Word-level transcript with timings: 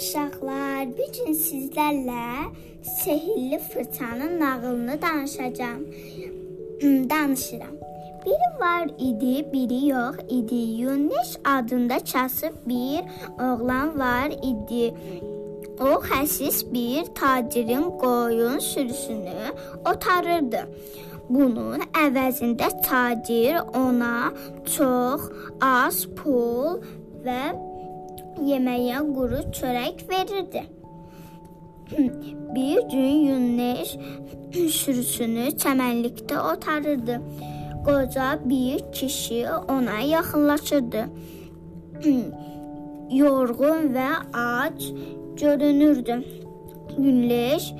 uşaqlar, 0.00 0.88
bu 0.96 1.06
gün 1.16 1.34
sizlərlə 1.36 2.48
Sehirli 2.82 3.58
Fırçanın 3.58 4.40
nağılını 4.40 5.02
danışacağam. 5.02 5.80
Hmm, 6.80 7.10
Danışıram. 7.10 7.74
Biri 8.26 8.60
var 8.60 8.88
idi, 8.98 9.52
biri 9.52 9.86
yox 9.88 10.16
idi. 10.28 10.54
Yunus 10.54 11.36
adında 11.44 11.98
kasıb 12.12 12.54
bir 12.66 13.00
oğlan 13.44 13.98
var 13.98 14.30
idi. 14.42 14.94
O 15.80 15.84
xəsis 15.84 16.72
bir 16.72 17.14
tacirin 17.14 17.90
qoyun 17.98 18.58
sürüsünü 18.58 19.40
otarırdı. 19.90 20.60
Bunun 21.28 21.80
əvəzində 21.80 22.68
tacir 22.88 23.60
ona 23.74 24.32
çox 24.76 25.20
az 25.60 26.06
pul 26.16 26.80
və 27.24 27.69
yeməyə 28.38 29.00
quru 29.14 29.42
çörək 29.56 30.04
verirdi. 30.08 30.62
Bir 32.54 32.82
gün 32.90 33.14
Yunus 33.28 33.96
sürüsünü 34.74 35.46
çəmənlikdə 35.62 36.38
otarırdı. 36.52 37.20
Qoca 37.84 38.38
bir 38.44 38.92
kişi 38.92 39.46
ona 39.68 40.00
yaxınlaşırdı. 40.00 41.04
Yorğun 43.10 43.90
və 43.96 44.10
ac 44.32 44.92
görünürdü. 45.40 46.24
Yunus 46.98 47.72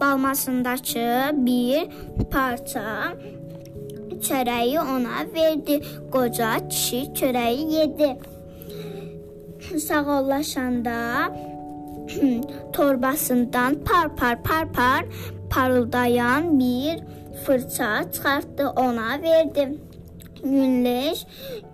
balmasındakı 0.00 1.30
bir 1.46 1.88
parça 2.30 3.14
çörəyi 4.26 4.80
ona 4.80 5.18
verdi. 5.34 5.80
Qoca 6.12 6.68
kişi 6.68 7.00
çörəyi 7.18 7.64
yedi. 7.72 8.10
Sağollaşanda 9.78 10.98
torbasından 12.72 13.74
par 13.84 14.16
par 14.16 14.42
par 14.42 14.72
par 14.72 15.04
parıldayan 15.50 16.58
bir 16.58 16.98
fırça 17.44 18.12
çıxartdı, 18.12 18.68
ona 18.68 19.22
verdi. 19.22 19.68
Günləş 20.42 21.24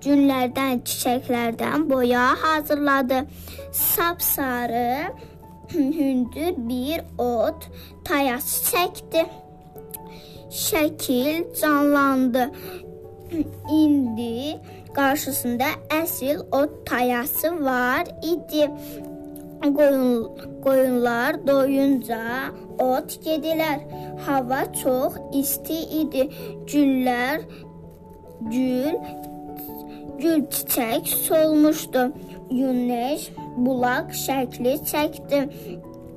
günlərdən, 0.04 0.80
çiçəklərdən 0.88 1.84
boya 1.90 2.26
hazırladı. 2.42 3.24
Sapsarı 3.72 5.12
hündür 5.74 6.54
bir 6.56 7.00
ot 7.18 7.68
tayası 8.04 8.76
çəkdi. 8.76 9.26
Şəkil 10.54 11.54
canlandı. 11.60 12.44
İndi 13.72 14.60
qarşısında 14.94 15.70
əsl 15.90 16.38
ot 16.58 16.86
tayası 16.86 17.50
var 17.64 18.04
idi. 18.22 18.70
Qoyun, 19.64 20.28
qoyunlar 20.64 21.40
doyunca 21.46 22.20
ot 22.78 23.16
yedilər. 23.26 23.82
Hava 24.26 24.60
çox 24.82 25.18
isti 25.40 25.78
idi. 26.00 26.28
Güllər 26.70 27.42
gül 28.52 28.94
gül 30.22 30.46
çiçək 30.54 31.10
solmuşdu. 31.26 32.04
Günəş 32.50 33.30
bulaq 33.64 34.14
şəkli 34.26 34.74
çəkdi. 34.90 35.40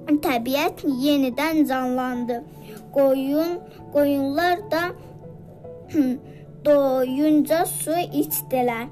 Təbiət 0.08 0.86
yenidən 0.88 1.66
canlandı. 1.68 2.42
Qoyun 2.96 3.58
qoyunlar 3.94 4.64
da 4.72 4.84
doyunca 6.66 7.66
su 7.66 7.96
içdilər. 8.22 8.88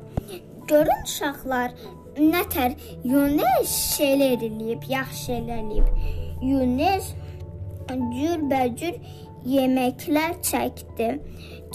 Görün 0.68 1.04
uşaqlar, 1.06 1.76
nətər 2.18 2.76
Yunus 3.06 3.74
şeylər 3.96 4.44
eləyib, 4.48 4.88
yaxşı 4.90 5.38
eləyib. 5.40 5.90
Yunus 6.42 7.12
cürbəcür 7.90 9.00
yeməklər 9.46 10.40
çəkdi. 10.50 11.10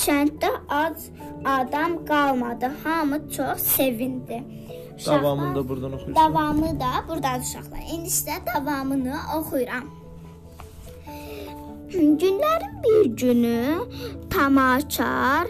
Kənddə 0.01 0.51
ac 0.69 1.09
adam 1.45 2.05
qalmadı. 2.05 2.73
Hamı 2.85 3.21
çox 3.37 3.59
sevindi. 3.77 4.43
Davamını 5.07 5.55
da 5.55 5.69
buradan 5.69 5.93
oxuyursun. 5.93 6.15
Davamı 6.15 6.81
da 6.81 6.91
burdadır 7.09 7.45
uşaqlar. 7.45 7.81
İndi 7.93 8.09
sizə 8.09 8.37
davamını 8.47 9.17
oxuyuram. 9.39 9.85
Günlərin 11.93 12.83
bir 12.85 13.05
günü 13.17 13.79
tamaşar 14.31 15.47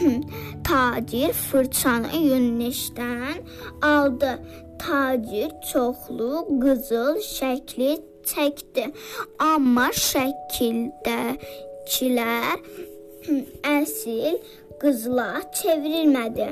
tacir 0.64 1.32
fırçanı 1.32 2.16
Yunusdan 2.16 3.34
aldı. 3.82 4.38
Tacir 4.78 5.50
çoxlu 5.72 6.48
qızıl 6.62 7.16
şəkli 7.18 8.00
çəkdi. 8.30 8.84
Amma 9.38 9.88
şəkildəkilər 10.10 12.56
əsl 13.78 14.34
qızla 14.80 15.30
çevrilmədi. 15.58 16.48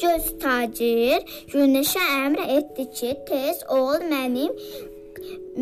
Göz 0.00 0.26
tacir 0.40 1.24
Yunusa 1.52 2.02
əmr 2.24 2.40
etdi 2.58 2.84
ki, 2.96 3.10
tez 3.28 3.58
ol 3.72 4.04
mənim 4.10 4.54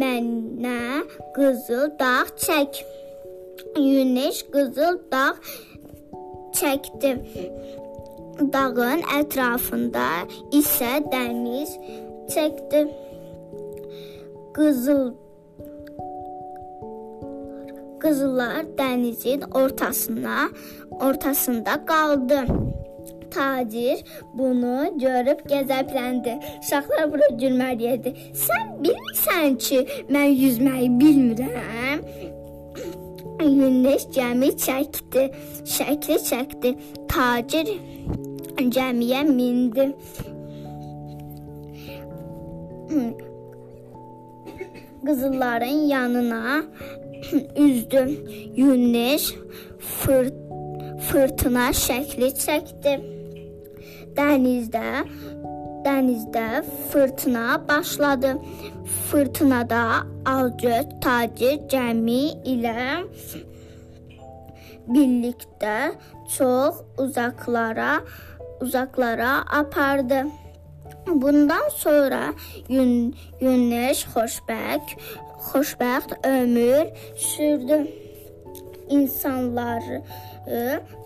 mənə 0.00 1.02
qızıl 1.34 1.94
dağ 2.00 2.26
çək. 2.44 2.82
Yunus 3.78 4.42
qızıl 4.52 4.98
dağ 5.12 5.26
çəkdi. 6.58 7.12
Dağın 8.54 9.02
ətrafında 9.18 10.06
isə 10.60 10.92
dəniz 11.10 11.74
çəkdi. 12.34 12.86
Qızıl 14.54 15.04
Qızıllar 18.04 18.66
dənizin 18.78 19.50
ortasına, 19.56 20.48
ortasında 21.00 21.84
qaldı. 21.86 22.40
Tacir 23.34 24.04
bunu 24.34 24.98
görüb 24.98 25.41
qəzəbləndi. 25.50 26.37
Uşaqlar 26.62 27.09
bura 27.12 27.28
gülməliydi. 27.41 28.15
Sən 28.44 28.76
bilmirsən 28.84 29.59
ki, 29.59 29.81
mən 30.15 30.31
yüzməyi 30.42 30.91
bilmirəm. 31.00 32.04
Yunus 33.43 34.06
gəmi 34.14 34.53
çəkdi, 34.66 35.25
şəkli 35.76 36.19
çəkdi. 36.28 36.75
Tacir 37.10 37.75
gəmiyə 38.76 39.25
mindi. 39.28 39.91
Qızılların 45.06 45.66
yanına 45.66 46.64
üzdü. 47.56 48.09
Yunus 48.56 49.34
fır, 49.78 50.32
fırtına 51.09 51.69
şəkli 51.76 52.31
çəkdi. 52.44 52.94
Dənizdə 54.16 54.88
dənizdə 55.84 56.47
fırtına 56.91 57.47
başladı. 57.69 58.37
Fırtınada 59.09 59.84
Algöz 60.26 60.87
tacir 61.04 61.59
gəmi 61.72 62.22
ilə 62.54 63.04
birlikdə 64.88 65.76
çox 66.37 66.81
uzaqlara 66.98 68.00
uzaqlara 68.60 69.32
apardı. 69.60 70.25
Bundan 71.06 71.69
sonra 71.76 72.22
Yun 72.69 73.14
Yunus 73.41 74.04
xoşbəxt 74.14 74.91
xoşbəxt 75.50 76.10
ömür 76.25 76.87
sürdü. 77.16 77.78
İnsanları 78.88 80.02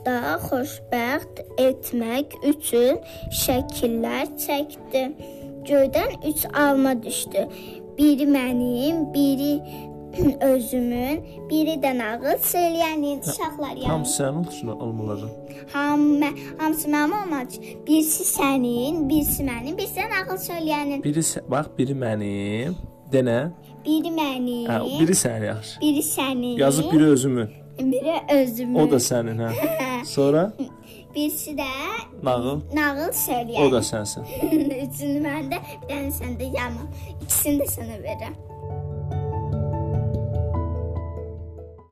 da 0.07 0.17
xoşbəxt 0.49 1.43
etmək 1.59 2.37
üçün 2.51 2.99
şəkillər 3.43 4.33
çəkdi. 4.45 5.03
Göydən 5.69 6.17
üç 6.31 6.47
alma 6.55 6.95
düşdü. 7.03 7.47
Biri 7.99 8.27
mənim, 8.31 9.13
biri 9.15 9.55
özümün, 10.53 11.19
biri 11.51 11.75
də 11.83 11.91
nağıl 11.99 12.39
söyləyənin 12.53 13.21
uşaqlar 13.29 13.75
yəni. 13.77 13.87
Hamısı 13.91 14.23
sənin 14.23 14.39
olsun 14.47 14.69
almaların. 14.69 15.31
Ham, 15.73 16.05
hamısı 16.59 16.89
mənim 16.89 17.13
olmadı. 17.23 17.55
Birisi 17.87 18.25
sənin, 18.25 19.09
birisi 19.09 19.43
mənim, 19.45 19.77
birisi 19.79 20.01
də 20.01 20.07
nağıl 20.15 20.39
söyləyənin. 20.49 21.03
Biri 21.05 21.21
sə- 21.33 21.45
bax, 21.51 21.67
biri 21.79 21.95
mənim. 21.95 22.75
Denə. 23.13 23.39
Biri 23.87 24.11
mənim, 24.13 24.67
Hə, 24.71 24.79
biri 25.01 25.15
sənin 25.15 25.47
yaxşı. 25.47 25.81
biri 25.81 26.03
sənin. 26.03 26.59
Yazıb 26.61 26.93
biri 26.93 27.05
özümün. 27.05 27.49
Biri 27.79 28.17
özümün. 28.41 28.75
O 28.75 28.91
da 28.91 28.97
sənin, 28.97 29.39
hə. 29.39 29.51
Sonra 30.05 30.53
birisi 31.15 31.51
də 31.59 31.67
nağıl. 32.23 32.61
nağıl 32.75 33.13
söyləyən. 33.13 33.63
O 33.67 33.73
da 33.73 33.81
sənsən. 33.85 34.27
Üçünü 34.85 35.23
məndə, 35.25 35.59
bir 35.63 35.89
dənə 35.91 36.13
səndə 36.21 36.51
yaman. 36.57 36.89
İkisini 37.23 37.63
də 37.63 37.71
sənə 37.77 37.99
verirəm. 38.03 38.37